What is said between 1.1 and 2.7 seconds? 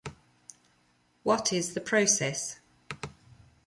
What is the process?